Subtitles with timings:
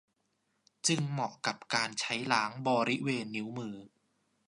[0.87, 3.75] จึงเหมาะกับการใช้ล้างบริเวณนิ้วมือ